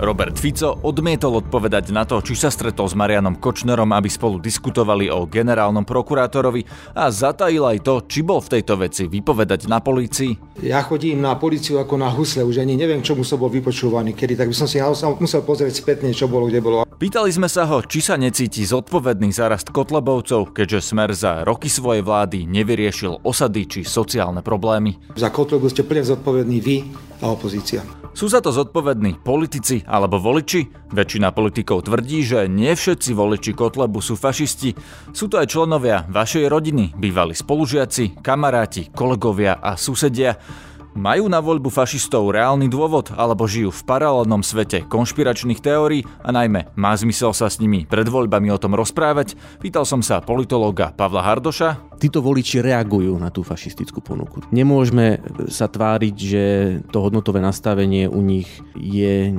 [0.00, 5.12] Robert Fico odmietol odpovedať na to, či sa stretol s Marianom Kočnerom, aby spolu diskutovali
[5.12, 6.64] o generálnom prokurátorovi
[6.96, 10.64] a zatajil aj to, či bol v tejto veci vypovedať na polícii.
[10.64, 14.40] Ja chodím na políciu ako na husle, už ani neviem, čomu som bol vypočúvaný, kedy,
[14.40, 14.80] tak by som si
[15.20, 16.88] musel pozrieť spätne, čo bolo, kde bolo.
[16.96, 21.68] Pýtali sme sa ho, či sa necíti zodpovedný za rast Kotlebovcov, keďže Smer za roky
[21.68, 24.96] svojej vlády nevyriešil osady či sociálne problémy.
[25.12, 26.76] Za Kotlebu ste plne zodpovední vy
[27.20, 27.99] a opozícia.
[28.10, 30.90] Sú za to zodpovední politici alebo voliči?
[30.90, 34.74] Väčšina politikov tvrdí, že nie všetci voliči Kotlebu sú fašisti.
[35.14, 40.34] Sú to aj členovia vašej rodiny, bývalí spolužiaci, kamaráti, kolegovia a susedia.
[40.90, 46.74] Majú na voľbu fašistov reálny dôvod alebo žijú v paralelnom svete konšpiračných teórií a najmä
[46.74, 49.38] má zmysel sa s nimi pred voľbami o tom rozprávať?
[49.62, 51.94] Pýtal som sa politológa Pavla Hardoša.
[52.02, 54.42] Títo voliči reagujú na tú fašistickú ponuku.
[54.50, 56.44] Nemôžeme sa tváriť, že
[56.90, 59.30] to hodnotové nastavenie u nich je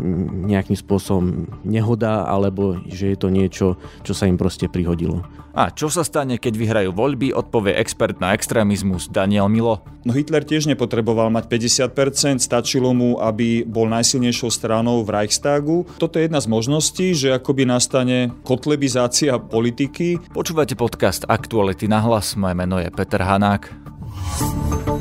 [0.45, 3.67] nejakým spôsobom nehoda alebo že je to niečo,
[4.07, 5.25] čo sa im proste prihodilo.
[5.51, 9.83] A čo sa stane, keď vyhrajú voľby, odpovie expert na extrémizmus Daniel Milo.
[10.07, 15.83] No Hitler tiež nepotreboval mať 50%, stačilo mu, aby bol najsilnejšou stranou v Reichstagu.
[15.97, 20.21] Toto je jedna z možností, že akoby nastane kotlebizácia politiky.
[20.31, 25.00] Počúvate podcast Aktuality na hlas, moje meno je Peter Hanák.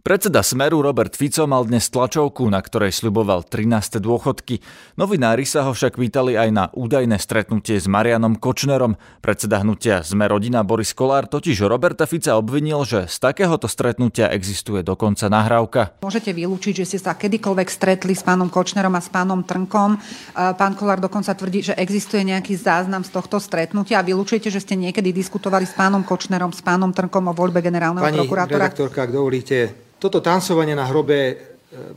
[0.00, 4.00] Predseda Smeru Robert Fico mal dnes tlačovku, na ktorej sľuboval 13.
[4.00, 4.64] dôchodky.
[4.96, 8.96] Novinári sa ho však vítali aj na údajné stretnutie s Marianom Kočnerom.
[9.20, 14.80] Predseda hnutia Sme rodina Boris Kolár totiž Roberta Fica obvinil, že z takéhoto stretnutia existuje
[14.80, 16.00] dokonca nahrávka.
[16.00, 20.00] Môžete vylúčiť, že ste sa kedykoľvek stretli s pánom Kočnerom a s pánom Trnkom.
[20.32, 24.80] Pán Kolár dokonca tvrdí, že existuje nejaký záznam z tohto stretnutia a vylúčujete, že ste
[24.80, 28.64] niekedy diskutovali s pánom Kočnerom, s pánom Trnkom o voľbe generálneho Pani prokurátora.
[28.64, 31.34] redaktorka, ak dovolíte, toto tancovanie na hrobe e,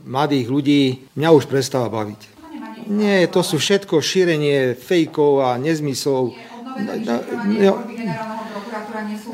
[0.04, 0.82] mladých ľudí
[1.16, 2.36] mňa už prestáva baviť.
[2.84, 6.36] Nie, to sú všetko šírenie fejkov a nezmyslov.
[6.74, 7.14] No,
[7.48, 7.72] no,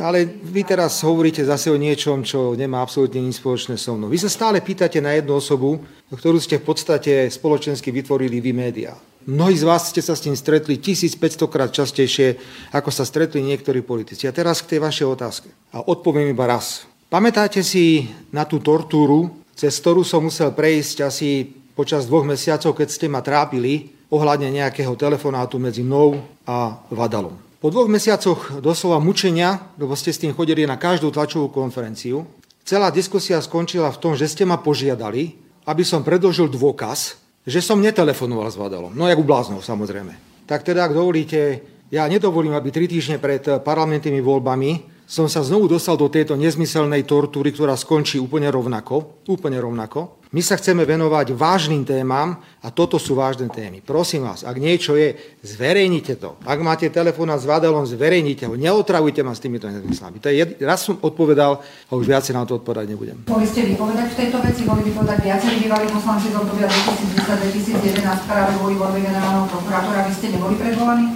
[0.00, 4.08] ale vy teraz hovoríte zase o niečom, čo nemá absolútne nič spoločné so mnou.
[4.08, 5.82] Vy sa stále pýtate na jednu osobu,
[6.12, 8.94] ktorú ste v podstate spoločensky vytvorili vy médiá.
[9.28, 12.40] Mnohí z vás ste sa s tým stretli 1500 krát častejšie,
[12.72, 14.24] ako sa stretli niektorí politici.
[14.24, 15.48] A teraz k tej vašej otázke.
[15.76, 16.89] A odpoviem iba raz.
[17.10, 21.42] Pamätáte si na tú tortúru, cez ktorú som musel prejsť asi
[21.74, 27.34] počas dvoch mesiacov, keď ste ma trápili ohľadne nejakého telefonátu medzi mnou a Vadalom.
[27.58, 32.30] Po dvoch mesiacoch doslova mučenia, lebo ste s tým chodili na každú tlačovú konferenciu,
[32.62, 35.34] celá diskusia skončila v tom, že ste ma požiadali,
[35.66, 38.94] aby som predložil dôkaz, že som netelefonoval s Vadalom.
[38.94, 40.46] No jak u bláznov, samozrejme.
[40.46, 41.58] Tak teda, ak dovolíte,
[41.90, 47.02] ja nedovolím, aby tri týždne pred parlamentnými voľbami som sa znovu dostal do tejto nezmyselnej
[47.02, 49.26] tortúry, ktorá skončí úplne rovnako.
[49.26, 50.22] Úplne rovnako.
[50.30, 53.82] My sa chceme venovať vážnym témam a toto sú vážne témy.
[53.82, 56.38] Prosím vás, ak niečo je, zverejnite to.
[56.46, 58.54] Ak máte telefón s Vadelom, zverejnite ho.
[58.54, 60.22] Neotravujte ma s týmito nezmyslami.
[60.22, 60.50] To je jed...
[60.62, 63.26] Raz som odpovedal a už viacej na to odpovedať nebudem.
[63.26, 64.62] Boli ste vypovedať v tejto veci?
[64.62, 70.06] Boli vypovedať viacerí bývalí poslanci z obdobia 2010-2011 práve boli voľby generálneho prokurátora.
[70.06, 71.06] Vy ste neboli predvolaní?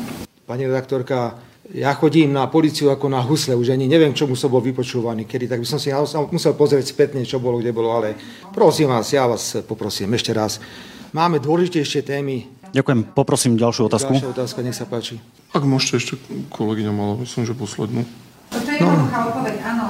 [0.43, 1.39] Pani redaktorka,
[1.73, 5.49] ja chodím na policiu ako na husle, už ani neviem, čomu som bol vypočúvaný, kedy,
[5.49, 5.89] tak by som si
[6.29, 8.21] musel pozrieť spätne, čo bolo, kde bolo, ale
[8.53, 10.61] prosím vás, ja vás poprosím ešte raz.
[11.17, 12.45] Máme dôležitejšie témy.
[12.75, 14.13] Ďakujem, poprosím ďalšiu otázku.
[14.13, 15.23] Ďalšia otázka, nech sa páči.
[15.55, 16.15] Ak môžete ešte,
[16.53, 18.03] kolegyňa mala, myslím, že poslednú.
[18.51, 19.84] To je jednoduchá odpoveď, áno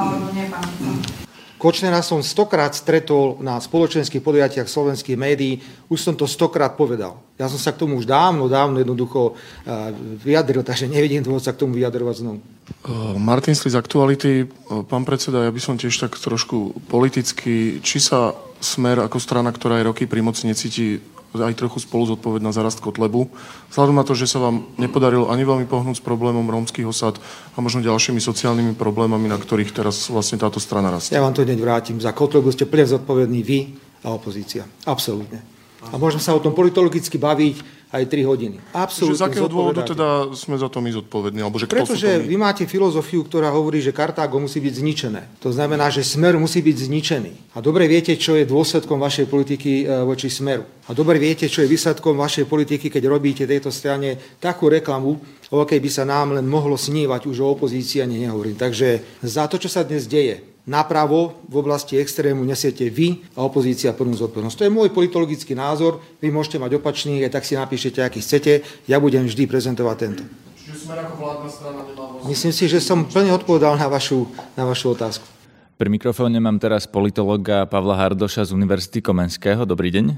[1.55, 7.23] Kočnera som stokrát stretol na spoločenských podujatiach slovenských médií, už som to stokrát povedal.
[7.39, 11.55] Ja som sa k tomu už dávno, dávno jednoducho eh, vyjadril, takže nevidím dôvod sa
[11.55, 12.39] k tomu vyjadrovať znovu.
[12.43, 14.33] Eh, Martin Sli z Aktuality.
[14.43, 14.47] Eh,
[14.87, 19.77] pán predseda, ja by som tiež tak trošku politicky, či sa Smer ako strana, ktorá
[19.77, 21.05] je roky pri moci, necíti
[21.37, 23.27] aj trochu spolu zodpovedná za rast Kotlebu.
[23.69, 27.19] Vzhľadom na to, že sa vám nepodarilo ani veľmi pohnúť s problémom rómskych osad
[27.53, 31.19] a možno ďalšími sociálnymi problémami, na ktorých teraz vlastne táto strana rastie.
[31.19, 31.99] Ja vám to hneď vrátim.
[31.99, 33.75] Za Kotlebu ste plne zodpovední vy
[34.07, 34.63] a opozícia.
[34.87, 35.43] Absolútne.
[35.91, 38.57] A môžeme sa o tom politologicky baviť aj 3 hodiny.
[38.75, 39.23] Absolútne.
[39.23, 41.47] z akého dôvodu teda sme za to my zodpovední?
[41.47, 45.23] Alebo že Pretože vy máte filozofiu, ktorá hovorí, že Kartágo musí byť zničené.
[45.39, 47.33] To znamená, že smer musí byť zničený.
[47.55, 50.67] A dobre viete, čo je dôsledkom vašej politiky e, voči smeru.
[50.85, 55.15] A dobre viete, čo je výsledkom vašej politiky, keď robíte tejto strane takú reklamu,
[55.55, 58.59] o akej by sa nám len mohlo snívať už o opozícii, ani nehovorím.
[58.59, 63.93] Takže za to, čo sa dnes deje, napravo v oblasti extrému nesiete vy a opozícia
[63.93, 64.57] plnú zodpovednosť.
[64.61, 68.65] To je môj politologický názor, vy môžete mať opačný, aj tak si napíšete, aký chcete,
[68.89, 70.25] ja budem vždy prezentovať tento.
[70.57, 71.81] Čiže sme ako vládna strana
[72.25, 74.25] Myslím si, že som plne odpovedal na vašu,
[74.57, 75.29] na vašu otázku.
[75.77, 79.69] Pri mikrofóne mám teraz politologa Pavla Hardoša z Univerzity Komenského.
[79.69, 80.17] Dobrý deň.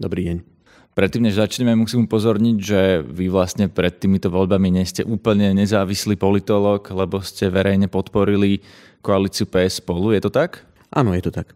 [0.00, 0.53] Dobrý deň.
[0.94, 6.14] Predtým, než začneme, musím upozorniť, že vy vlastne pred týmito voľbami nie ste úplne nezávislý
[6.14, 8.62] politolog, lebo ste verejne podporili
[9.02, 10.14] koalíciu PS spolu.
[10.14, 10.62] Je to tak?
[10.94, 11.50] Áno, je to tak.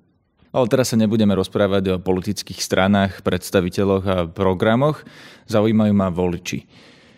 [0.50, 5.06] Ale teraz sa nebudeme rozprávať o politických stranách, predstaviteľoch a programoch.
[5.46, 6.66] Zaujímajú ma voliči.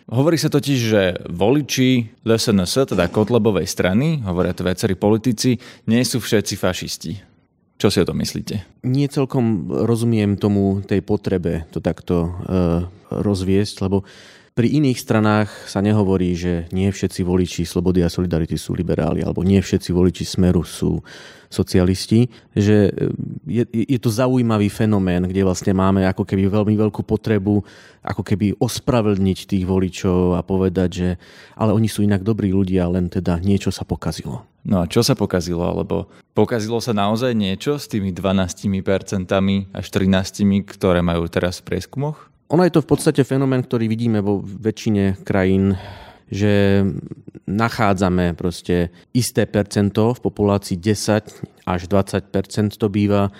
[0.05, 5.57] Hovorí sa totiž, že voliči LSNS, teda Kotlebovej strany, hovoria to viacerí politici,
[5.89, 7.30] nie sú všetci fašisti.
[7.81, 8.61] Čo si o to myslíte?
[8.85, 12.31] Nie celkom rozumiem tomu tej potrebe to takto e,
[13.09, 14.05] rozviesť, lebo
[14.51, 19.47] pri iných stranách sa nehovorí, že nie všetci voliči Slobody a Solidarity sú liberáli, alebo
[19.47, 20.99] nie všetci voliči Smeru sú
[21.51, 23.11] socialisti, že e,
[23.47, 27.63] je, je to zaujímavý fenomén, kde vlastne máme ako keby veľmi veľkú potrebu
[28.01, 31.09] ako keby ospravedlniť tých voličov a povedať, že
[31.59, 34.47] ale oni sú inak dobrí ľudia, len teda niečo sa pokazilo.
[34.63, 35.61] No a čo sa pokazilo?
[35.61, 39.27] Alebo pokazilo sa naozaj niečo s tými 12%
[39.75, 42.30] až 13%, ktoré majú teraz v prieskumoch?
[42.51, 45.79] Ono je to v podstate fenomén, ktorý vidíme vo väčšine krajín,
[46.27, 46.83] že
[47.47, 53.31] nachádzame proste isté percento v populácii 10 až 20% to býva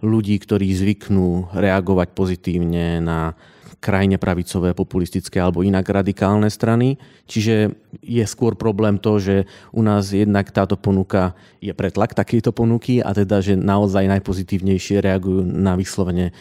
[0.00, 3.34] ľudí, ktorí zvyknú reagovať pozitívne na
[3.80, 7.00] krajne pravicové, populistické alebo inak radikálne strany.
[7.26, 7.74] Čiže
[8.04, 11.32] je skôr problém to, že u nás jednak táto ponuka
[11.64, 16.36] je pretlak takejto ponuky a teda, že naozaj najpozitívnejšie reagujú na vyslovene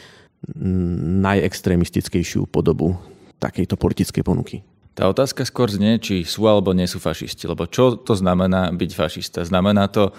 [1.24, 2.96] najextrémistickejšiu podobu
[3.40, 4.64] takejto politickej ponuky.
[4.96, 7.48] Tá otázka skôr znie, či sú alebo nie sú fašisti.
[7.48, 9.40] Lebo čo to znamená byť fašista?
[9.48, 10.12] Znamená to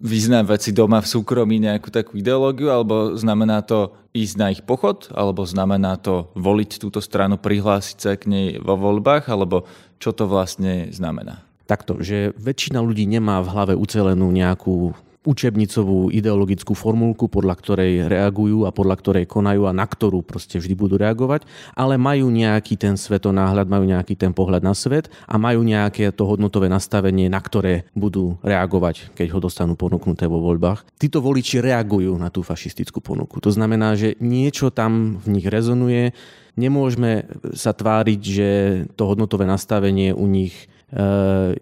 [0.00, 5.12] vyznávať si doma v súkromí nejakú takú ideológiu, alebo znamená to ísť na ich pochod,
[5.12, 9.68] alebo znamená to voliť túto stranu, prihlásiť sa k nej vo voľbách, alebo
[10.00, 11.44] čo to vlastne znamená?
[11.68, 18.64] Takto, že väčšina ľudí nemá v hlave ucelenú nejakú učebnicovú ideologickú formulku, podľa ktorej reagujú
[18.64, 21.44] a podľa ktorej konajú a na ktorú proste vždy budú reagovať,
[21.76, 26.24] ale majú nejaký ten svetonáhľad, majú nejaký ten pohľad na svet a majú nejaké to
[26.24, 30.88] hodnotové nastavenie, na ktoré budú reagovať, keď ho dostanú ponúknuté vo voľbách.
[30.96, 33.44] Títo voliči reagujú na tú fašistickú ponuku.
[33.44, 36.16] To znamená, že niečo tam v nich rezonuje,
[36.56, 38.48] nemôžeme sa tváriť, že
[38.96, 40.68] to hodnotové nastavenie u nich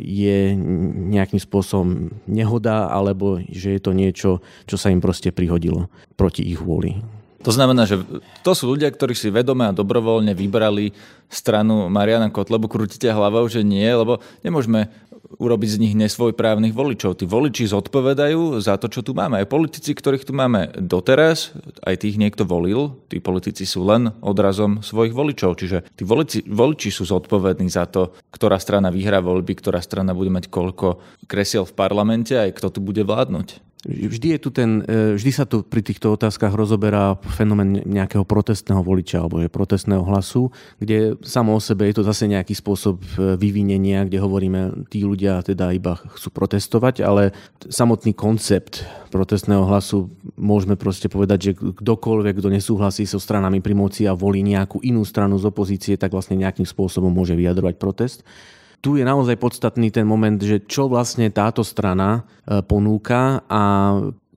[0.00, 0.38] je
[1.12, 4.30] nejakým spôsobom nehoda, alebo že je to niečo,
[4.64, 6.96] čo sa im proste prihodilo proti ich vôli.
[7.46, 8.02] To znamená, že
[8.42, 10.90] to sú ľudia, ktorí si vedome a dobrovoľne vybrali
[11.30, 12.66] stranu Mariana Kotlebu.
[12.66, 14.90] Krútite hlavou, že nie, lebo nemôžeme
[15.36, 17.20] urobiť z nich nesvojprávnych voličov.
[17.20, 19.36] Tí voliči zodpovedajú za to, čo tu máme.
[19.36, 21.52] Aj politici, ktorých tu máme doteraz,
[21.84, 25.60] aj tých niekto volil, tí politici sú len odrazom svojich voličov.
[25.60, 30.32] Čiže tí voliči, voliči sú zodpovední za to, ktorá strana vyhrá voľby, ktorá strana bude
[30.32, 33.67] mať koľko kresiel v parlamente aj kto tu bude vládnuť.
[33.86, 38.82] Vždy, je tu ten, e, vždy sa tu pri týchto otázkach rozoberá fenomén nejakého protestného
[38.82, 40.50] voliča alebo je protestného hlasu,
[40.82, 45.46] kde samo o sebe je to zase nejaký spôsob e, vyvinenia, kde hovoríme, tí ľudia
[45.46, 47.30] teda iba chcú protestovať, ale
[47.70, 48.82] samotný koncept
[49.14, 54.42] protestného hlasu môžeme proste povedať, že kdokoľvek, kto nesúhlasí so stranami pri moci a volí
[54.42, 58.26] nejakú inú stranu z opozície, tak vlastne nejakým spôsobom môže vyjadrovať protest
[58.78, 63.62] tu je naozaj podstatný ten moment, že čo vlastne táto strana e, ponúka a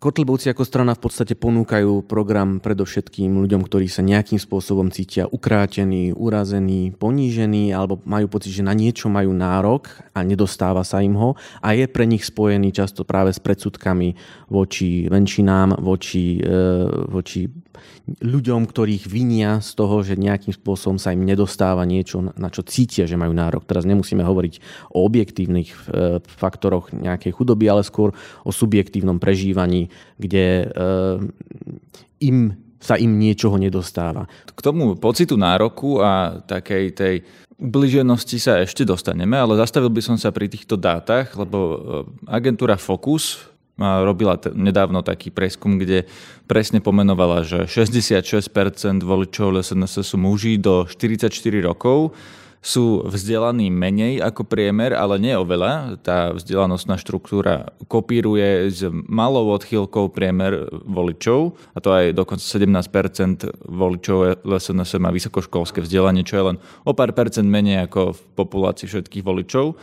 [0.01, 6.10] Kotlebovci ako strana v podstate ponúkajú program predovšetkým ľuďom, ktorí sa nejakým spôsobom cítia ukrátení,
[6.10, 11.38] urazení, ponížení alebo majú pocit, že na niečo majú nárok a nedostáva sa im ho
[11.62, 14.17] a je pre nich spojený často práve s predsudkami
[14.50, 17.45] voči menšinám, voči, e, voči
[18.21, 23.07] ľuďom, ktorých vinia z toho, že nejakým spôsobom sa im nedostáva niečo, na čo cítia,
[23.07, 23.67] že majú nárok.
[23.67, 24.53] Teraz nemusíme hovoriť
[24.93, 25.77] o objektívnych e,
[26.23, 30.65] faktoroch nejakej chudoby, ale skôr o subjektívnom prežívaní, kde e,
[32.25, 34.25] im sa im niečoho nedostáva.
[34.49, 37.15] K tomu pocitu nároku a takej tej
[37.61, 41.75] ubliženosti sa ešte dostaneme, ale zastavil by som sa pri týchto dátach, lebo e,
[42.25, 43.50] agentúra Focus
[43.81, 46.05] robila nedávno taký preskum, kde
[46.45, 51.33] presne pomenovala, že 66% voličov SNS sú muži do 44
[51.65, 52.13] rokov,
[52.61, 55.97] sú vzdelaní menej ako priemer, ale nie oveľa.
[56.05, 64.45] Tá vzdelanostná štruktúra kopíruje s malou odchýlkou priemer voličov, a to aj dokonca 17% voličov
[64.45, 69.25] LSNS má vysokoškolské vzdelanie, čo je len o pár percent menej ako v populácii všetkých
[69.25, 69.73] voličov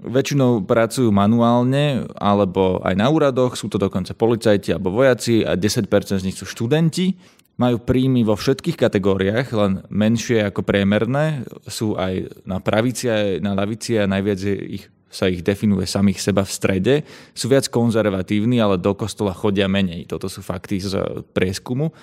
[0.00, 5.86] väčšinou pracujú manuálne alebo aj na úradoch, sú to dokonca policajti alebo vojaci a 10%
[6.18, 7.14] z nich sú študenti.
[7.54, 11.46] Majú príjmy vo všetkých kategóriách, len menšie ako priemerné.
[11.70, 16.42] Sú aj na pravici, aj na lavici a najviac ich sa ich definuje samých seba
[16.42, 16.94] v strede,
[17.30, 20.10] sú viac konzervatívni, ale do kostola chodia menej.
[20.10, 21.94] Toto sú fakty z prieskumu.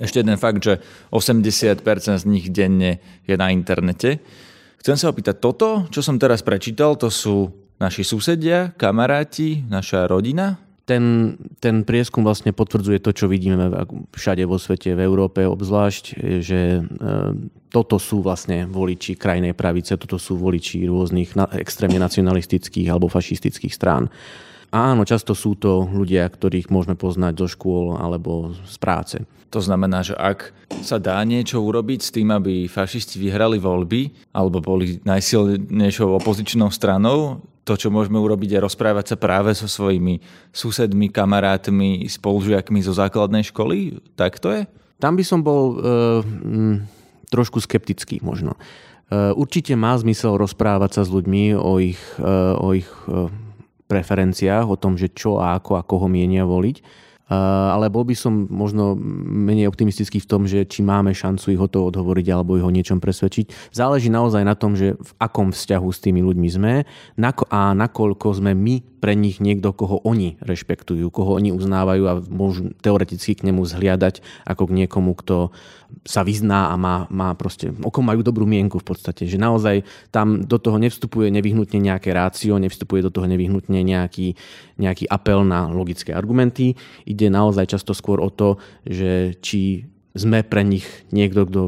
[0.00, 0.80] Ešte jeden fakt, že
[1.12, 1.84] 80%
[2.18, 2.98] z nich denne
[3.28, 4.24] je na internete.
[4.84, 7.48] Chcem sa opýtať, toto, čo som teraz prečítal, to sú
[7.80, 10.60] naši susedia, kamaráti, naša rodina?
[10.84, 13.72] Ten, ten prieskum vlastne potvrdzuje to, čo vidíme
[14.12, 16.04] všade vo svete, v Európe obzvlášť,
[16.44, 16.80] že e,
[17.72, 24.12] toto sú vlastne voliči krajnej pravice, toto sú voliči rôznych extrémne nacionalistických alebo fašistických strán.
[24.70, 29.16] Áno, často sú to ľudia, ktorých môžeme poznať zo škôl alebo z práce.
[29.54, 30.50] To znamená, že ak
[30.82, 37.38] sa dá niečo urobiť s tým, aby fašisti vyhrali voľby alebo boli najsilnejšou opozičnou stranou,
[37.64, 40.20] to, čo môžeme urobiť, je rozprávať sa práve so svojimi
[40.52, 44.04] susedmi, kamarátmi, spolužiakmi zo základnej školy?
[44.18, 44.62] Tak to je?
[45.00, 45.76] Tam by som bol e,
[46.44, 46.74] m,
[47.32, 48.58] trošku skeptický možno.
[49.08, 52.28] E, určite má zmysel rozprávať sa s ľuďmi o ich, e,
[52.58, 53.32] o ich e,
[53.86, 58.44] preferenciách, o tom, že čo a ako a koho mienia voliť ale bol by som
[58.52, 62.66] možno menej optimistický v tom, že či máme šancu ich o to odhovoriť alebo ich
[62.66, 63.72] o niečom presvedčiť.
[63.72, 66.84] Záleží naozaj na tom, že v akom vzťahu s tými ľuďmi sme
[67.48, 72.72] a nakoľko sme my pre nich niekto, koho oni rešpektujú, koho oni uznávajú a môžu
[72.80, 75.52] teoreticky k nemu zhliadať ako k niekomu, kto
[76.08, 80.40] sa vyzná a má, má proste, oko majú dobrú mienku v podstate, že naozaj tam
[80.48, 84.40] do toho nevstupuje nevyhnutne nejaké rácio, nevstupuje do toho nevyhnutne nejaký,
[84.80, 86.72] nejaký apel na logické argumenty.
[87.04, 88.56] Ide naozaj často skôr o to,
[88.88, 89.84] že či
[90.16, 91.62] sme pre nich niekto, kto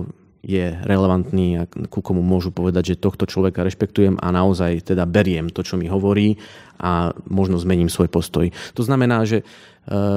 [0.47, 5.50] je relevantný a ku komu môžu povedať, že tohto človeka rešpektujem a naozaj teda beriem
[5.50, 6.38] to, čo mi hovorí
[6.79, 8.55] a možno zmením svoj postoj.
[8.79, 9.43] To znamená, že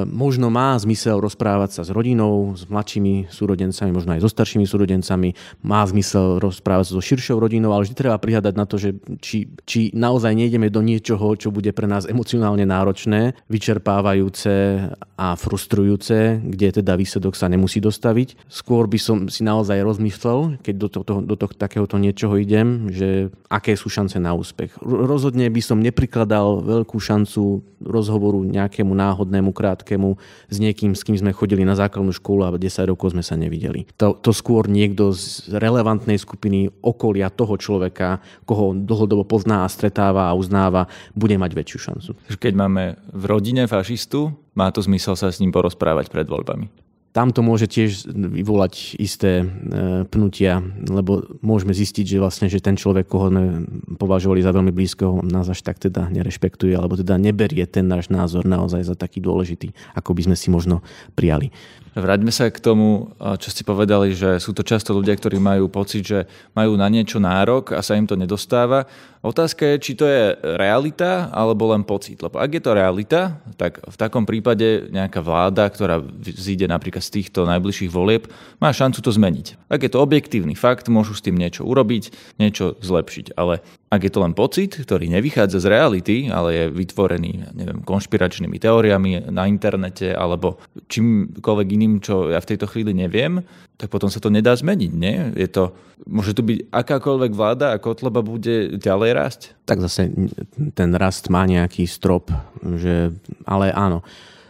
[0.10, 5.38] možno má zmysel rozprávať sa s rodinou, s mladšími súrodencami, možno aj so staršími súrodencami.
[5.62, 9.50] Má zmysel rozprávať sa so širšou rodinou, ale vždy treba prihľadať na to, že či,
[9.70, 16.82] či naozaj nejdeme do niečoho, čo bude pre nás emocionálne náročné, vyčerpávajúce a frustrujúce, kde
[16.82, 18.50] teda výsledok sa nemusí dostaviť.
[18.50, 23.30] Skôr by som si naozaj rozmyslel, keď do, to, do to, takéhoto niečoho idem, že
[23.52, 24.80] aké sú šance na úspech.
[24.82, 30.16] Rozhodne by som neprikladal veľkú šancu rozhovoru nejakému náhodnému krátkemu
[30.48, 33.84] s niekým, s kým sme chodili na základnú školu a 10 rokov sme sa nevideli.
[34.00, 40.32] To, to skôr niekto z relevantnej skupiny okolia toho človeka, koho dlhodobo pozná a stretáva
[40.32, 42.10] a uznáva, bude mať väčšiu šancu.
[42.40, 47.34] Keď máme v rodine fašistu, má to zmysel sa s ním porozprávať pred voľbami tam
[47.34, 49.46] to môže tiež vyvolať isté e,
[50.06, 53.34] pnutia, lebo môžeme zistiť, že vlastne, že ten človek, koho
[53.98, 58.46] považovali za veľmi blízkeho, nás až tak teda nerešpektuje, alebo teda neberie ten náš názor
[58.46, 60.86] naozaj za taký dôležitý, ako by sme si možno
[61.18, 61.50] prijali.
[62.00, 66.08] Vráťme sa k tomu, čo ste povedali, že sú to často ľudia, ktorí majú pocit,
[66.08, 66.20] že
[66.56, 68.88] majú na niečo nárok a sa im to nedostáva.
[69.20, 72.24] Otázka je, či to je realita alebo len pocit.
[72.24, 77.20] Lebo ak je to realita, tak v takom prípade nejaká vláda, ktorá zíde napríklad z
[77.20, 78.32] týchto najbližších volieb,
[78.64, 79.60] má šancu to zmeniť.
[79.68, 83.36] Ak je to objektívny fakt, môžu s tým niečo urobiť, niečo zlepšiť.
[83.36, 88.62] Ale ak je to len pocit, ktorý nevychádza z reality, ale je vytvorený neviem, konšpiračnými
[88.62, 90.62] teóriami na internete alebo
[90.94, 93.42] čímkoľvek iným, čo ja v tejto chvíli neviem,
[93.82, 95.34] tak potom sa to nedá zmeniť, nie?
[95.34, 95.74] Je to,
[96.06, 99.42] môže to byť akákoľvek vláda a Kotleba bude ďalej rásť?
[99.66, 100.14] Tak zase
[100.78, 102.30] ten rast má nejaký strop,
[102.62, 103.10] že,
[103.50, 104.06] ale áno.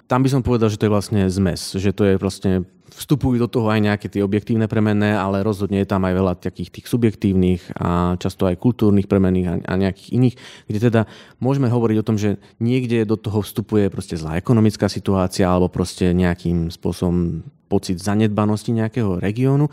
[0.09, 3.49] Tam by som povedal, že to je vlastne zmes, že to je vlastne vstupujú do
[3.49, 7.77] toho aj nejaké tie objektívne premenné, ale rozhodne je tam aj veľa takých tých subjektívnych
[7.77, 10.35] a často aj kultúrnych premenných a, nejakých iných,
[10.69, 11.01] kde teda
[11.41, 16.11] môžeme hovoriť o tom, že niekde do toho vstupuje proste zlá ekonomická situácia alebo proste
[16.13, 19.69] nejakým spôsobom pocit zanedbanosti nejakého regiónu.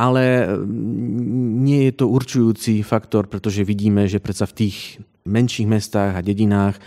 [0.00, 4.76] Ale mm, nie je to určujúci faktor, pretože vidíme, že predsa v tých
[5.28, 6.80] menších mestách a dedinách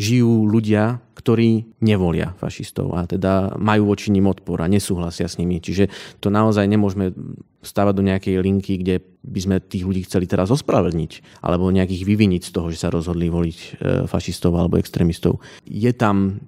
[0.00, 5.60] žijú ľudia, ktorí nevolia fašistov a teda majú voči ním odpor a nesúhlasia s nimi.
[5.60, 5.92] Čiže
[6.24, 7.12] to naozaj nemôžeme
[7.60, 12.42] stavať do nejakej linky, kde by sme tých ľudí chceli teraz ospravedlniť alebo nejakých vyviniť
[12.48, 13.68] z toho, že sa rozhodli voliť e,
[14.08, 15.44] fašistov alebo extrémistov.
[15.68, 16.40] Je tam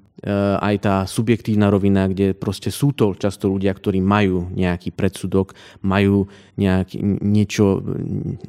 [0.63, 6.31] aj tá subjektívna rovina, kde proste sú to často ľudia, ktorí majú nejaký predsudok, majú
[6.55, 7.83] nejaký, niečo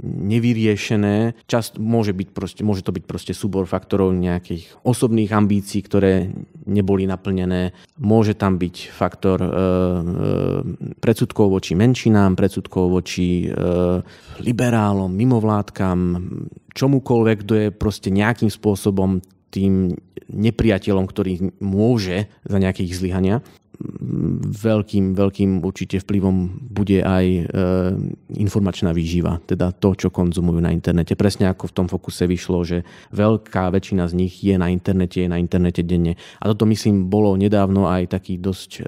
[0.03, 1.34] nevyriešené.
[1.50, 6.29] Čast môže, byť proste, môže to byť proste súbor faktorov nejakých osobných ambícií, ktoré
[6.70, 7.74] neboli naplnené.
[7.98, 9.55] Môže tam byť faktor e, e,
[11.00, 13.55] predsudkov voči menšinám, predsudkov voči e,
[14.43, 16.00] liberálom, mimovládkam,
[16.74, 19.22] čomukoľvek, kto je proste nejakým spôsobom
[19.53, 19.93] tým
[20.33, 23.45] nepriateľom, ktorý môže za nejakých zlyhania.
[24.53, 27.42] Veľkým, veľkým určite vplyvom bude aj e,
[28.38, 31.18] informačná výživa, teda to, čo konzumujú na internete.
[31.18, 35.30] Presne ako v tom fokuse vyšlo, že veľká väčšina z nich je na internete, je
[35.30, 36.15] na internete denne.
[36.39, 38.82] A toto myslím bolo nedávno aj taký dosť e,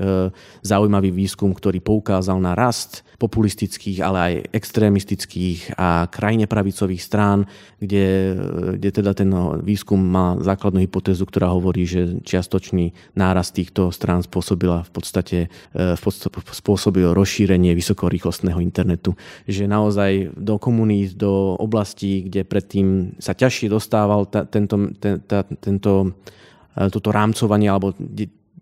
[0.62, 7.48] zaujímavý výskum, ktorý poukázal na rast populistických, ale aj extrémistických a krajine pravicových strán,
[7.80, 8.36] kde,
[8.75, 9.32] kde teda ten
[9.63, 15.39] výskum má základnú hypotézu, ktorá hovorí, že čiastočný nárast týchto strán spôsobila v podstate,
[15.72, 19.15] e, v podstate spôsobil rozšírenie vysokorýchlostného internetu.
[19.48, 25.46] Že naozaj do komunít, do oblastí, kde predtým sa ťažšie dostával ta, tento, ten, ta,
[25.46, 26.17] tento,
[26.75, 27.96] e, toto rámcovanie alebo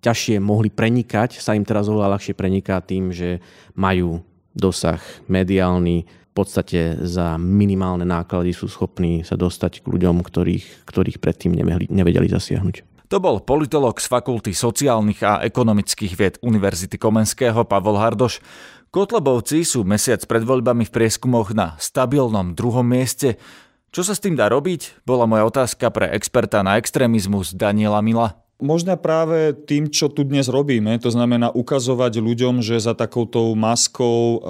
[0.04, 3.40] ťažšie mohli prenikať, sa im teraz oveľa ľahšie preniká tým, že
[3.74, 4.20] majú
[4.52, 5.00] dosah
[5.32, 11.54] mediálny, v podstate za minimálne náklady sú schopní sa dostať k ľuďom, ktorých, ktorých predtým
[11.94, 12.93] nevedeli zasiahnuť.
[13.14, 18.42] To bol politolog z Fakulty sociálnych a ekonomických vied Univerzity Komenského Pavol Hardoš.
[18.90, 23.38] Kotlebovci sú mesiac pred voľbami v prieskumoch na stabilnom druhom mieste.
[23.94, 25.06] Čo sa s tým dá robiť?
[25.06, 30.48] Bola moja otázka pre experta na extrémizmus Daniela Mila možno práve tým, čo tu dnes
[30.48, 34.42] robíme, to znamená ukazovať ľuďom, že za takouto maskou uh,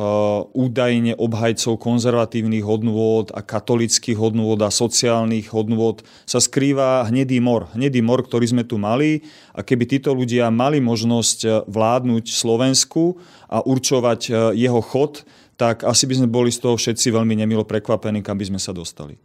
[0.54, 7.74] údajne obhajcov konzervatívnych hodnôt a katolických hodnôt a sociálnych hodnôt sa skrýva hnedý mor.
[7.74, 9.26] Hnedý mor, ktorý sme tu mali
[9.58, 13.18] a keby títo ľudia mali možnosť uh, vládnuť Slovensku
[13.50, 15.26] a určovať uh, jeho chod,
[15.58, 18.70] tak asi by sme boli z toho všetci veľmi nemilo prekvapení, kam by sme sa
[18.70, 19.18] dostali.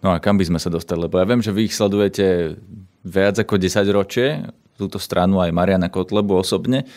[0.00, 1.04] No a kam by sme sa dostali?
[1.04, 2.56] Lebo ja viem, že vy ich sledujete
[3.04, 4.44] viac ako 10 ročie,
[4.80, 6.88] túto stranu aj Mariana Kotlebu osobne.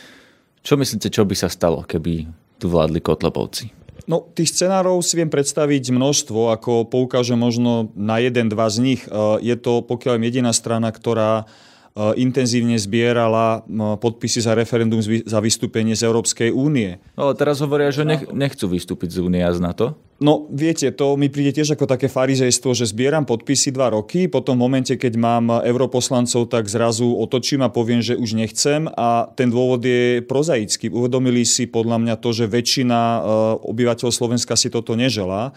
[0.63, 3.83] Čo myslíte, čo by sa stalo, keby tu vládli Kotlebovci?
[4.03, 9.01] No, tých scenárov si viem predstaviť množstvo, ako poukážem možno na jeden, dva z nich.
[9.07, 11.47] E, je to pokiaľ jediná strana, ktorá
[11.93, 13.61] intenzívne zbierala
[14.01, 16.97] podpisy za referendum za vystúpenie z Európskej únie.
[17.13, 19.93] No, ale teraz hovoria, že nech, nechcú vystúpiť z únie a z NATO.
[20.23, 24.55] No viete, to mi príde tiež ako také farizejstvo, že zbieram podpisy dva roky, potom
[24.57, 29.51] v momente, keď mám europoslancov, tak zrazu otočím a poviem, že už nechcem a ten
[29.51, 30.89] dôvod je prozaický.
[30.89, 33.21] Uvedomili si podľa mňa to, že väčšina eh,
[33.69, 35.53] obyvateľov Slovenska si toto neželá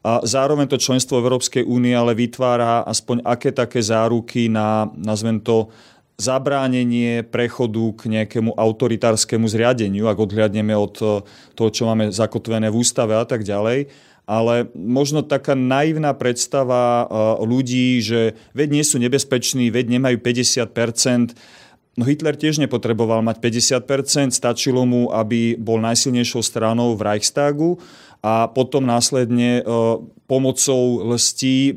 [0.00, 5.68] a zároveň to členstvo Európskej únie ale vytvára aspoň aké také záruky na, nazvem to,
[6.20, 11.08] zabránenie prechodu k nejakému autoritárskému zriadeniu, ak odhľadneme od eh,
[11.56, 13.88] toho, čo máme zakotvené v ústave a tak ďalej.
[14.30, 17.08] Ale možno taká naivná predstava eh,
[17.48, 20.68] ľudí, že veď nie sú nebezpeční, veď nemajú 50
[21.98, 27.82] No Hitler tiež nepotreboval mať 50%, stačilo mu, aby bol najsilnejšou stranou v Reichstagu
[28.22, 29.62] a potom následne e,
[30.30, 31.74] pomocou lstí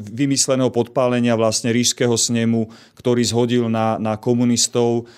[0.00, 5.08] vymysleného podpálenia vlastne ríšského snemu, ktorý zhodil na, na komunistov,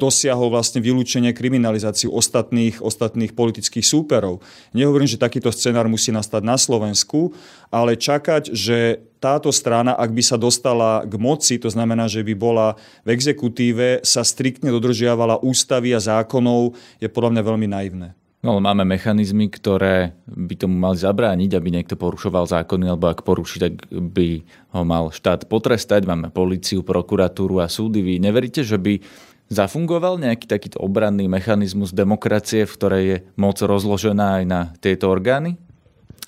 [0.00, 4.40] dosiahol vlastne vylúčenie kriminalizáciu ostatných, ostatných politických súperov.
[4.72, 7.36] Nehovorím, že takýto scenár musí nastať na Slovensku,
[7.68, 12.32] ale čakať, že táto strana, ak by sa dostala k moci, to znamená, že by
[12.32, 18.08] bola v exekutíve, sa striktne dodržiavala ústavy a zákonov, je podľa mňa veľmi naivné.
[18.40, 23.20] No ale máme mechanizmy, ktoré by tomu mali zabrániť, aby niekto porušoval zákony, alebo ak
[23.20, 24.40] poruší, tak by
[24.72, 26.08] ho mal štát potrestať.
[26.08, 28.00] Máme policiu, prokuratúru a súdy.
[28.00, 29.04] Vy neveríte, že by
[29.50, 35.58] zafungoval nejaký takýto obranný mechanizmus demokracie, v ktorej je moc rozložená aj na tieto orgány?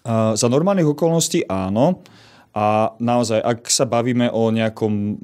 [0.03, 2.03] A za normálnych okolností áno.
[2.53, 5.17] A naozaj, ak sa bavíme o nejakom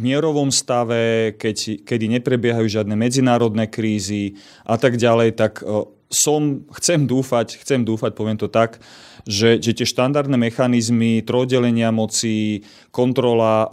[0.00, 5.60] mierovom stave, keď, kedy neprebiehajú žiadne medzinárodné krízy a tak ďalej, tak
[6.10, 8.82] som, chcem dúfať, chcem dúfať, poviem to tak,
[9.22, 13.70] že, že tie štandardné mechanizmy trojdelenia moci, kontrola uh,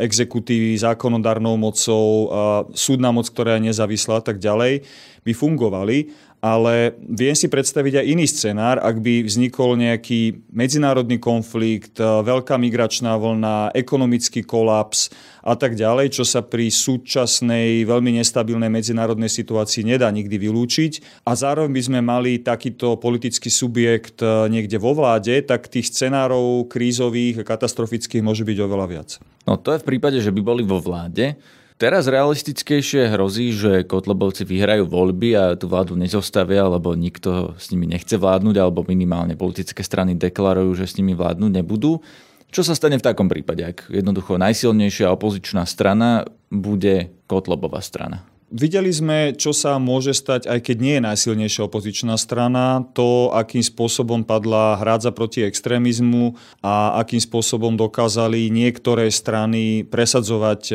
[0.00, 4.88] exekutívy zákonodárnou mocou, uh, súdna moc, ktorá je nezávislá a tak ďalej,
[5.20, 11.96] by fungovali ale viem si predstaviť aj iný scenár, ak by vznikol nejaký medzinárodný konflikt,
[11.98, 15.08] e, veľká migračná vlna, ekonomický kolaps
[15.42, 21.24] a tak ďalej, čo sa pri súčasnej veľmi nestabilnej medzinárodnej situácii nedá nikdy vylúčiť.
[21.24, 26.68] A zároveň by sme mali takýto politický subjekt e, niekde vo vláde, tak tých scenárov
[26.68, 29.10] krízových a katastrofických môže byť oveľa viac.
[29.48, 31.38] No to je v prípade, že by boli vo vláde.
[31.76, 37.84] Teraz realistickejšie hrozí, že Kotlebovci vyhrajú voľby a tú vládu nezostavia, lebo nikto s nimi
[37.84, 42.00] nechce vládnuť, alebo minimálne politické strany deklarujú, že s nimi vládnuť nebudú.
[42.48, 48.24] Čo sa stane v takom prípade, ak jednoducho najsilnejšia opozičná strana bude Kotlebová strana?
[48.46, 53.58] Videli sme, čo sa môže stať, aj keď nie je najsilnejšia opozičná strana, to, akým
[53.58, 60.74] spôsobom padla hrádza proti extrémizmu a akým spôsobom dokázali niektoré strany presadzovať e,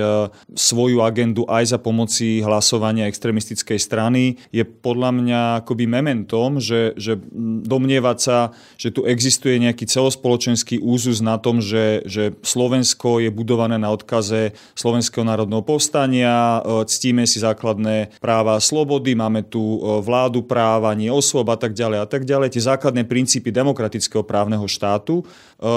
[0.52, 7.24] svoju agendu aj za pomoci hlasovania extrémistickej strany, je podľa mňa akoby mementom, že, že
[7.64, 13.80] domnievať sa, že tu existuje nejaký celospoločenský úzus na tom, že, že Slovensko je budované
[13.80, 19.62] na odkaze Slovenského národného povstania, e, ctíme si základ základné práva a slobody, máme tu
[19.62, 22.58] e, vládu práva, nie osôb a tak ďalej a tak ďalej.
[22.58, 25.21] Tie základné princípy demokratického právneho štátu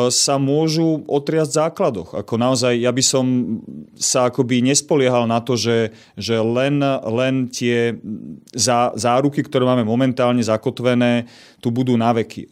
[0.08, 2.10] sa môžu otriasť v základoch.
[2.16, 3.24] Ako naozaj, ja by som
[3.92, 7.92] sa akoby nespoliehal na to, že, že len, len tie
[8.56, 11.28] zá, záruky, ktoré máme momentálne zakotvené,
[11.60, 12.48] tu budú na veky.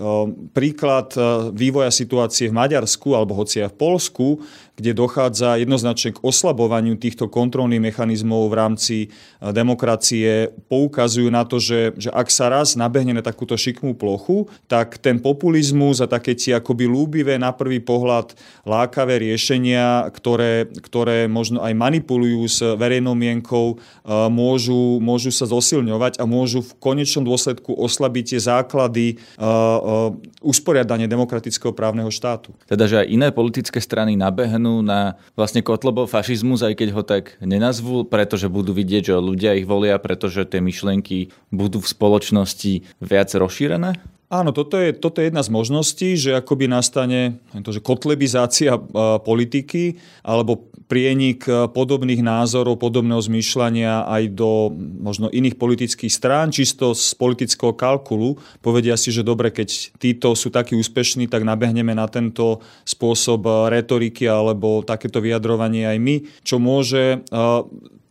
[0.57, 1.13] Príklad
[1.53, 4.27] vývoja situácie v Maďarsku alebo hoci aj v Polsku,
[4.73, 8.97] kde dochádza jednoznačne k oslabovaniu týchto kontrolných mechanizmov v rámci
[9.41, 14.97] demokracie, poukazujú na to, že, že ak sa raz nabehne na takúto šikmú plochu, tak
[14.97, 16.89] ten populizmus a také tie akoby
[17.23, 18.35] lúbivé na prvý pohľad
[18.67, 23.79] lákavé riešenia, ktoré, ktoré možno aj manipulujú s verejnou mienkou,
[24.27, 31.07] môžu, môžu sa zosilňovať a môžu v konečnom dôsledku oslabiť tie základy uh, uh, usporiadanie
[31.07, 32.51] demokratického právneho štátu.
[32.67, 37.39] Teda, že aj iné politické strany nabehnú na vlastne Kotlebov fašizmus, aj keď ho tak
[37.39, 43.31] nenazvú, pretože budú vidieť, že ľudia ich volia, pretože tie myšlienky budú v spoločnosti viac
[43.31, 44.03] rozšírené?
[44.33, 48.81] Áno, toto je, toto je jedna z možností, že akoby nastane to, že kotlebizácia
[49.21, 51.45] politiky alebo prienik
[51.77, 54.73] podobných názorov, podobného zmýšľania aj do
[55.05, 58.41] možno iných politických strán, čisto z politického kalkulu.
[58.65, 64.25] Povedia si, že dobre, keď títo sú takí úspešní, tak nabehneme na tento spôsob retoriky
[64.33, 67.21] alebo takéto vyjadrovanie aj my, čo môže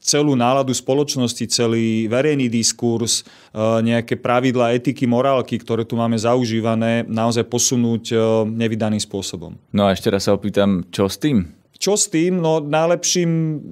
[0.02, 3.24] celú náladu spoločnosti, celý verejný diskurs, e,
[3.86, 8.16] nejaké pravidlá etiky, morálky, ktoré tu máme zaužívané, naozaj posunúť e,
[8.50, 9.56] nevydaným spôsobom.
[9.72, 11.62] No a ešte raz sa opýtam, čo s tým?
[11.82, 12.42] Čo s tým?
[12.42, 13.32] No najlepším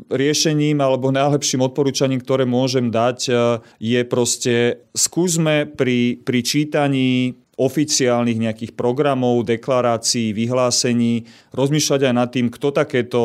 [0.10, 3.34] riešením alebo najlepším odporúčaním, ktoré môžem dať, e,
[3.82, 12.48] je proste skúsme pri, pri čítaní oficiálnych nejakých programov, deklarácií, vyhlásení, rozmýšľať aj nad tým,
[12.48, 13.22] kto takéto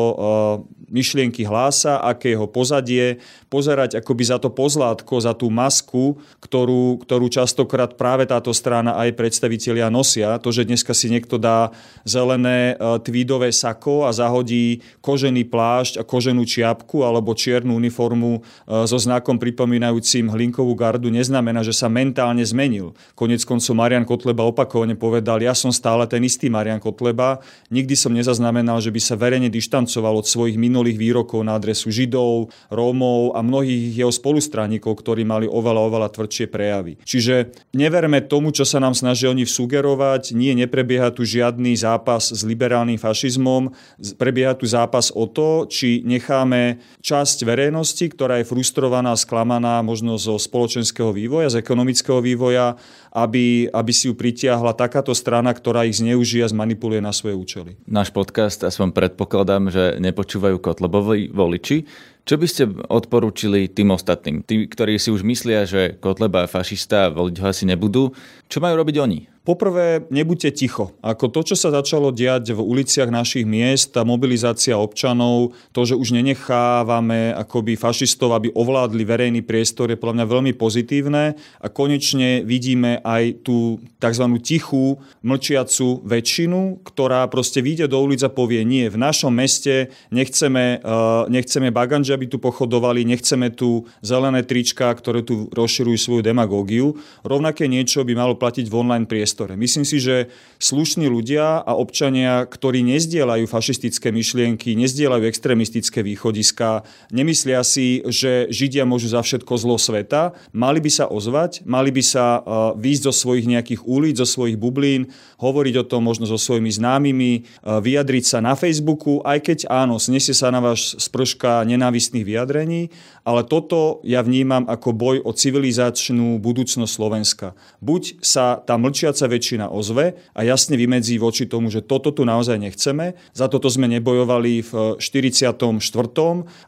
[0.89, 3.19] myšlienky hlása, aké jeho pozadie,
[3.49, 9.15] pozerať akoby za to pozlátko, za tú masku, ktorú, ktorú častokrát práve táto strana aj
[9.17, 10.37] predstavitelia nosia.
[10.41, 11.73] To, že dneska si niekto dá
[12.05, 18.41] zelené e, tweedové sako a zahodí kožený plášť a koženú čiapku alebo čiernu uniformu e,
[18.85, 22.93] so znakom pripomínajúcim hlinkovú gardu, neznamená, že sa mentálne zmenil.
[23.17, 28.09] Konec koncov Marian Kotleba opakovane povedal, ja som stále ten istý Marian Kotleba, nikdy som
[28.09, 33.45] nezaznamenal, že by sa verejne dištancoval od svojich minulých výrokov na adresu Židov, Rómov a
[33.45, 36.97] mnohých jeho spolustránikov, ktorí mali oveľa, oveľa tvrdšie prejavy.
[37.05, 40.33] Čiže neverme tomu, čo sa nám snažia oni vsugerovať.
[40.33, 43.77] Nie, neprebieha tu žiadny zápas s liberálnym fašizmom.
[44.17, 50.41] Prebieha tu zápas o to, či necháme časť verejnosti, ktorá je frustrovaná, sklamaná možno zo
[50.41, 52.73] spoločenského vývoja, z ekonomického vývoja,
[53.15, 57.79] aby, aby si ju pritiahla takáto strana, ktorá ich zneužije a zmanipuluje na svoje účely.
[57.87, 61.87] Náš podcast, aspoň predpokladám, že nepočúvajú Kotlebovi voliči.
[62.27, 64.43] Čo by ste odporúčili tým ostatným?
[64.43, 68.11] Tí, ktorí si už myslia, že Kotleba je fašista a voliť ho asi nebudú.
[68.51, 69.34] Čo majú robiť oni?
[69.45, 70.97] Poprvé, nebuďte ticho.
[71.05, 75.93] Ako to, čo sa začalo diať v uliciach našich miest, tá mobilizácia občanov, to, že
[75.93, 82.41] už nenechávame akoby fašistov, aby ovládli verejný priestor, je podľa mňa veľmi pozitívne a konečne
[82.41, 84.25] vidíme aj tú tzv.
[84.41, 90.81] tichú, mlčiacu väčšinu, ktorá proste vyjde do ulic a povie nie, v našom meste nechceme,
[90.81, 96.97] uh, nechceme baganže, aby tu pochodovali, nechceme tu zelené trička, ktoré tu rozširujú svoju demagógiu.
[97.21, 99.59] Rovnaké niečo by malo platiť v online priestore priestore.
[99.59, 100.31] Myslím si, že
[100.63, 108.87] slušní ľudia a občania, ktorí nezdielajú fašistické myšlienky, nezdielajú extrémistické východiska, nemyslia si, že Židia
[108.87, 113.13] môžu za všetko zlo sveta, mali by sa ozvať, mali by sa uh, výjsť zo
[113.13, 115.11] svojich nejakých ulic, zo svojich bublín,
[115.43, 119.99] hovoriť o tom možno so svojimi známymi, uh, vyjadriť sa na Facebooku, aj keď áno,
[119.99, 122.87] snesie sa na váš sprška nenávistných vyjadrení,
[123.27, 127.47] ale toto ja vnímam ako boj o civilizačnú budúcnosť Slovenska.
[127.83, 132.21] Buď sa tá mlčiaca sa väčšina ozve a jasne vymedzí voči tomu, že toto tu
[132.21, 135.65] naozaj nechceme, za toto sme nebojovali v 44.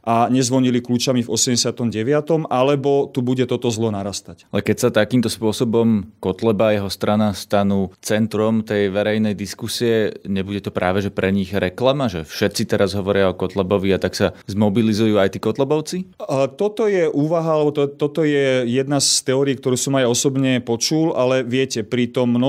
[0.02, 2.50] a nezvonili kľúčami v 89.
[2.50, 4.50] alebo tu bude toto zlo narastať.
[4.50, 10.66] Ale keď sa takýmto spôsobom Kotleba a jeho strana stanú centrom tej verejnej diskusie, nebude
[10.66, 14.34] to práve že pre nich reklama, že všetci teraz hovoria o Kotlebovi a tak sa
[14.50, 16.18] zmobilizujú aj tí Kotlebovci?
[16.18, 20.58] A toto je úvaha, alebo to, toto je jedna z teórií, ktorú som aj osobne
[20.64, 22.47] počul, ale viete, pri tom množstve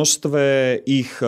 [0.84, 1.26] ich e,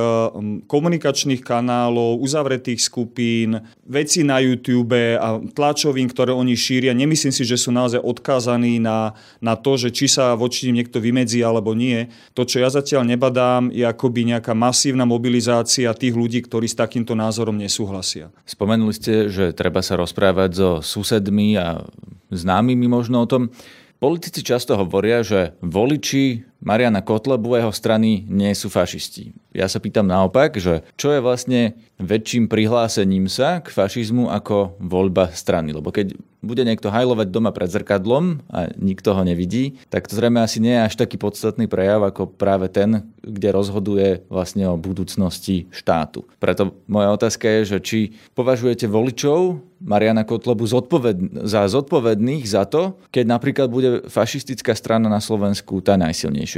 [0.68, 7.56] komunikačných kanálov, uzavretých skupín, veci na YouTube a tlačovín, ktoré oni šíria, nemyslím si, že
[7.56, 12.11] sú naozaj odkázaní na, na to, že či sa voči nim niekto vymedzí alebo nie.
[12.37, 17.16] To, čo ja zatiaľ nebadám, je akoby nejaká masívna mobilizácia tých ľudí, ktorí s takýmto
[17.16, 18.28] názorom nesúhlasia.
[18.44, 21.87] Spomenuli ste, že treba sa rozprávať so susedmi a
[22.30, 23.50] známymi možno o tom.
[24.00, 29.33] Politici často hovoria, že voliči Mariana Kotlebu a jeho strany nie sú fašisti.
[29.51, 35.33] Ja sa pýtam naopak, že čo je vlastne väčším prihlásením sa k fašizmu ako voľba
[35.35, 35.75] strany.
[35.75, 40.40] Lebo keď bude niekto hajlovať doma pred zrkadlom a nikto ho nevidí, tak to zrejme
[40.40, 45.68] asi nie je až taký podstatný prejav ako práve ten, kde rozhoduje vlastne o budúcnosti
[45.68, 46.25] štátu.
[46.40, 47.99] Preto moja otázka je, že či
[48.33, 55.20] považujete voličov Mariana Kotlebu zodpoved- za zodpovedných za to, keď napríklad bude fašistická strana na
[55.20, 56.49] Slovensku tá najsilnejšia?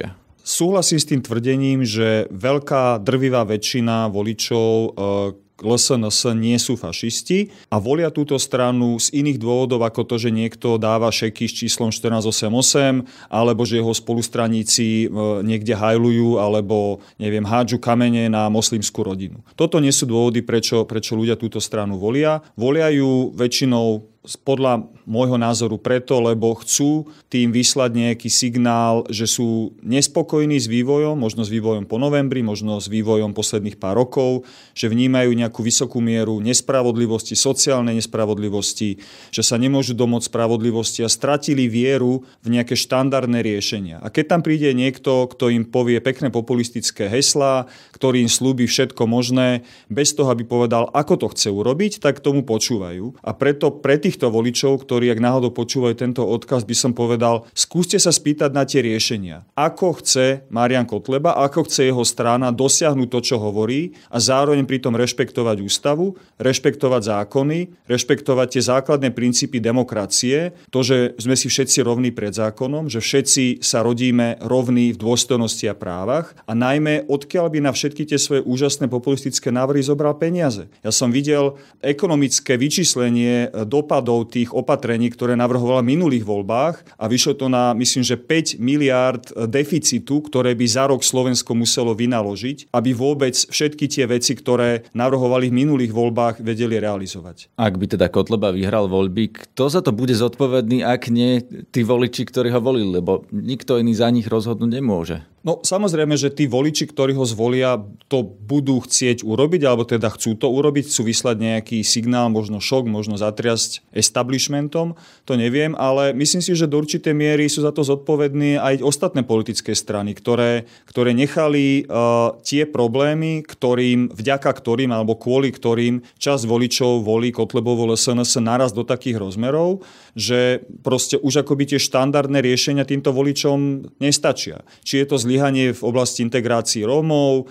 [0.42, 7.78] Súhlasím s tým tvrdením, že veľká drvivá väčšina voličov eh, LSNS nie sú fašisti a
[7.78, 13.31] volia túto stranu z iných dôvodov ako to, že niekto dáva šeky s číslom 1488
[13.31, 19.40] alebo že jeho spolustraníci e, niekde hajlujú alebo neviem, hádžu kamene na moslimskú rodinu.
[19.55, 22.42] Toto nie sú dôvody, prečo, prečo ľudia túto stranu volia.
[22.59, 29.74] Volia ju väčšinou podľa môjho názoru preto, lebo chcú tým vyslať nejaký signál, že sú
[29.82, 34.46] nespokojní s vývojom, možno s vývojom po novembri, možno s vývojom posledných pár rokov,
[34.78, 39.02] že vnímajú nejakú vysokú mieru nespravodlivosti, sociálnej nespravodlivosti,
[39.35, 43.98] že sa nemôžu domôcť spravodlivosti a stratili vieru v nejaké štandardné riešenia.
[43.98, 49.02] A keď tam príde niekto, kto im povie pekné populistické heslá, ktorý im slúbi všetko
[49.11, 53.18] možné, bez toho, aby povedal, ako to chce urobiť, tak tomu počúvajú.
[53.26, 57.48] A preto pre tých týchto voličov, ktorí ak náhodou počúvajú tento odkaz, by som povedal,
[57.57, 59.48] skúste sa spýtať na tie riešenia.
[59.57, 64.92] Ako chce Marian Kotleba, ako chce jeho strana dosiahnuť to, čo hovorí a zároveň pritom
[64.92, 72.12] rešpektovať ústavu, rešpektovať zákony, rešpektovať tie základné princípy demokracie, to, že sme si všetci rovní
[72.12, 77.59] pred zákonom, že všetci sa rodíme rovní v dôstojnosti a právach a najmä odkiaľ by
[77.64, 80.68] na všetky tie svoje úžasné populistické návrhy zobral peniaze.
[80.85, 87.07] Ja som videl ekonomické vyčíslenie dopad dopadov tých opatrení, ktoré navrhovala v minulých voľbách a
[87.07, 92.75] vyšlo to na, myslím, že 5 miliárd deficitu, ktoré by za rok Slovensko muselo vynaložiť,
[92.75, 97.55] aby vôbec všetky tie veci, ktoré navrhovali v minulých voľbách, vedeli realizovať.
[97.55, 101.38] Ak by teda Kotleba vyhral voľby, kto za to bude zodpovedný, ak nie
[101.71, 105.23] tí voliči, ktorí ho volili, lebo nikto iný za nich rozhodnúť nemôže?
[105.42, 110.38] No samozrejme, že tí voliči, ktorí ho zvolia, to budú chcieť urobiť, alebo teda chcú
[110.38, 114.94] to urobiť, chcú vyslať nejaký signál, možno šok, možno zatriasť establishmentom,
[115.26, 119.26] to neviem, ale myslím si, že do určitej miery sú za to zodpovední aj ostatné
[119.26, 126.46] politické strany, ktoré, ktoré nechali uh, tie problémy, ktorým, vďaka ktorým alebo kvôli ktorým časť
[126.46, 129.83] voličov volí Kotlebovo SNS naraz do takých rozmerov,
[130.14, 134.62] že proste už akoby tie štandardné riešenia týmto voličom nestačia.
[134.87, 137.49] Či je to zlý zlyhanie v oblasti integrácií Rómov,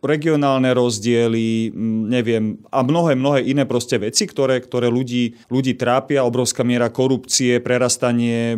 [0.00, 1.76] regionálne rozdiely,
[2.08, 7.60] neviem, a mnohé, mnohé iné proste veci, ktoré, ktoré ľudí, ľudí trápia, obrovská miera korupcie,
[7.60, 8.56] prerastanie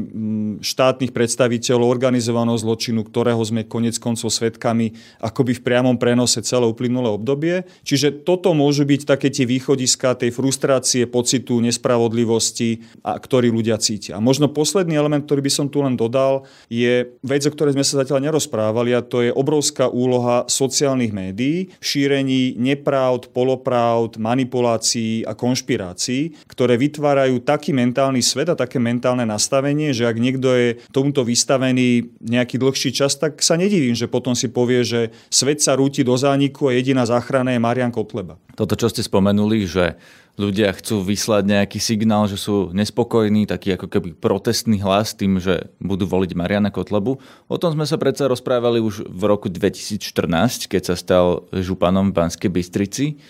[0.62, 7.10] štátnych predstaviteľov, organizovaného zločinu, ktorého sme konec koncov svetkami akoby v priamom prenose celé uplynulé
[7.10, 7.66] obdobie.
[7.82, 14.20] Čiže toto môžu byť také tie východiska tej frustrácie, pocitu nespravodlivosti, a ktorý ľudia cítia.
[14.20, 17.82] A možno posledný element, ktorý by som tu len dodal, je vec, o ktorej sme
[17.82, 24.20] sa zatiaľ zatiaľ nerozprávali a to je obrovská úloha sociálnych médií v šírení nepravd, polopravd,
[24.20, 30.52] manipulácií a konšpirácií, ktoré vytvárajú taký mentálny svet a také mentálne nastavenie, že ak niekto
[30.52, 35.64] je tomuto vystavený nejaký dlhší čas, tak sa nedivím, že potom si povie, že svet
[35.64, 38.36] sa rúti do zániku a jediná záchrana je Marian Kotleba.
[38.52, 39.96] Toto, čo ste spomenuli, že
[40.40, 45.68] ľudia chcú vyslať nejaký signál, že sú nespokojní, taký ako keby protestný hlas tým, že
[45.76, 47.20] budú voliť Mariana Kotlebu.
[47.48, 52.16] O tom sme sa predsa rozprávali už v roku 2014, keď sa stal županom v
[52.16, 53.20] Banskej Bystrici.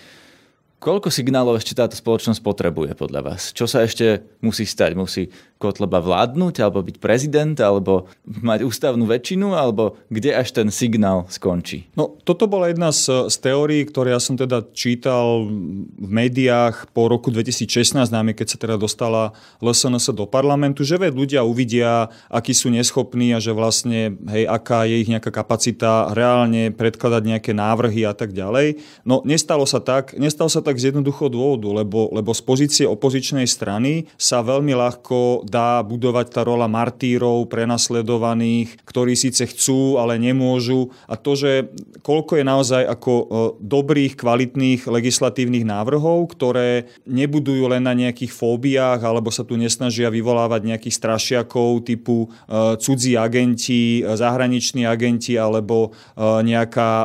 [0.82, 3.54] Koľko signálov ešte táto spoločnosť potrebuje podľa vás?
[3.54, 4.98] Čo sa ešte musí stať?
[4.98, 5.30] Musí
[5.62, 11.86] Kotleba vládnuť, alebo byť prezident, alebo mať ústavnú väčšinu, alebo kde až ten signál skončí?
[11.94, 17.06] No, toto bola jedna z, z teórií, ktoré ja som teda čítal v médiách po
[17.06, 19.30] roku 2016, najmä keď sa teda dostala
[19.62, 24.82] LSNS do parlamentu, že veď ľudia uvidia, akí sú neschopní a že vlastne, hej, aká
[24.90, 28.82] je ich nejaká kapacita reálne predkladať nejaké návrhy a tak ďalej.
[29.06, 33.46] No, nestalo sa tak, nestalo sa tak z jednoduchého dôvodu, lebo, lebo z pozície opozičnej
[33.46, 40.88] strany sa veľmi ľahko dá budovať tá rola martírov, prenasledovaných, ktorí síce chcú, ale nemôžu.
[41.04, 41.68] A to, že
[42.00, 43.24] koľko je naozaj ako e,
[43.60, 50.64] dobrých, kvalitných legislatívnych návrhov, ktoré nebudujú len na nejakých fóbiách, alebo sa tu nesnažia vyvolávať
[50.64, 57.04] nejakých strašiakov typu e, cudzí agenti, e, zahraniční agenti alebo nejaká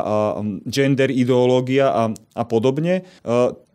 [0.70, 3.02] gender ideológia a, a podobne.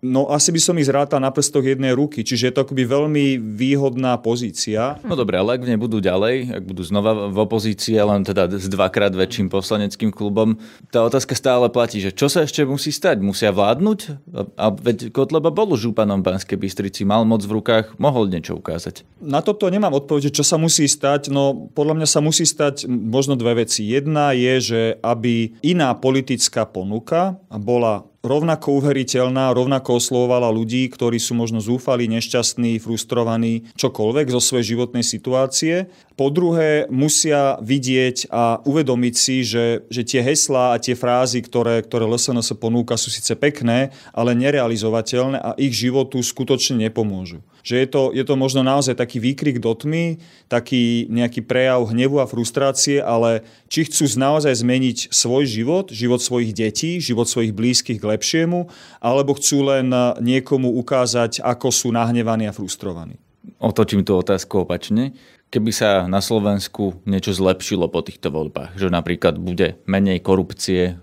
[0.04, 3.40] No asi by som ich zrátal na prstoch jednej ruky, čiže je to akoby veľmi
[3.40, 5.00] výhodná pozícia.
[5.08, 9.16] No dobre, ale ak nebudú ďalej, ak budú znova v opozícii, len teda s dvakrát
[9.16, 10.60] väčším poslaneckým klubom,
[10.92, 13.24] tá otázka stále platí, že čo sa ešte musí stať?
[13.24, 14.28] Musia vládnuť?
[14.60, 19.08] A veď Kotleba bol županom Banskej Bystrici, mal moc v rukách, mohol niečo ukázať.
[19.24, 21.32] Na toto nemám odpoveď, čo sa musí stať.
[21.32, 23.88] No podľa mňa sa musí stať možno dve veci.
[23.88, 31.36] Jedna je, že aby iná politická ponuka bola rovnako uveriteľná, rovnako oslovovala ľudí, ktorí sú
[31.36, 35.92] možno zúfali, nešťastní, frustrovaní, čokoľvek zo svojej životnej situácie.
[36.16, 41.84] Po druhé, musia vidieť a uvedomiť si, že, že tie heslá a tie frázy, ktoré,
[41.84, 47.88] ktoré LSNS ponúka, sú síce pekné, ale nerealizovateľné a ich životu skutočne nepomôžu že je
[47.88, 50.20] to, je to možno naozaj taký výkrik do tmy,
[50.52, 56.52] taký nejaký prejav hnevu a frustrácie, ale či chcú naozaj zmeniť svoj život, život svojich
[56.52, 58.70] detí, život svojich blízkych k lepšiemu,
[59.02, 59.90] alebo chcú len
[60.22, 63.18] niekomu ukázať, ako sú nahnevaní a frustrovaní.
[63.60, 65.12] Otočím tú otázku opačne
[65.54, 70.98] keby sa na Slovensku niečo zlepšilo po týchto voľbách, že napríklad bude menej korupcie,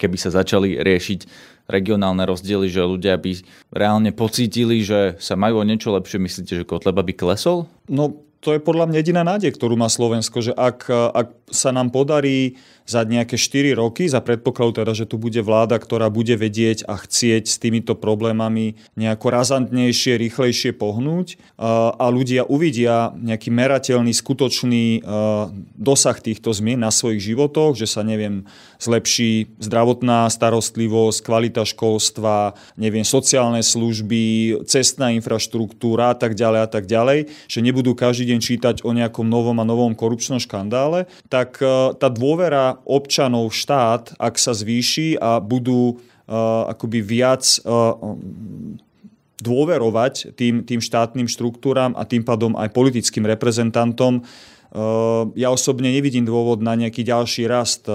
[0.00, 1.28] keby sa začali riešiť
[1.68, 3.44] regionálne rozdiely, že ľudia by
[3.76, 7.68] reálne pocítili, že sa majú o niečo lepšie, myslíte, že Kotleba by klesol?
[7.92, 11.92] No to je podľa mňa jediná nádej, ktorú má Slovensko, že ak, ak sa nám
[11.92, 12.56] podarí
[12.90, 16.98] za nejaké 4 roky, za predpokladu teda, že tu bude vláda, ktorá bude vedieť a
[16.98, 25.06] chcieť s týmito problémami nejako razantnejšie, rýchlejšie pohnúť a ľudia uvidia nejaký merateľný, skutočný
[25.78, 28.42] dosah týchto zmien na svojich životoch, že sa, neviem,
[28.82, 36.88] zlepší zdravotná starostlivosť, kvalita školstva, neviem, sociálne služby, cestná infraštruktúra a tak ďalej a tak
[36.90, 41.60] ďalej, že nebudú každý deň čítať o nejakom novom a novom korupčnom škandále, tak
[42.00, 47.96] tá dôvera občanov štát, ak sa zvýši a budú uh, akoby viac uh,
[49.40, 54.22] dôverovať tým, tým štátnym štruktúram a tým pádom aj politickým reprezentantom,
[55.34, 57.90] ja osobne nevidím dôvod na nejaký ďalší rast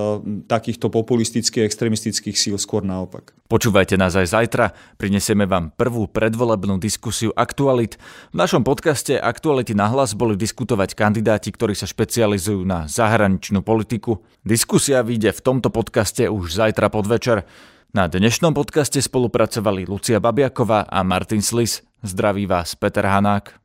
[0.51, 3.31] takýchto populistických extremistických síl, skôr naopak.
[3.47, 7.95] Počúvajte nás aj zajtra, prinesieme vám prvú predvolebnú diskusiu Aktualit.
[8.33, 14.19] V našom podcaste Aktuality na hlas boli diskutovať kandidáti, ktorí sa špecializujú na zahraničnú politiku.
[14.43, 17.47] Diskusia vyjde v tomto podcaste už zajtra podvečer.
[17.95, 21.79] Na dnešnom podcaste spolupracovali Lucia Babiaková a Martin Slis.
[22.03, 23.64] Zdraví vás Peter Hanák.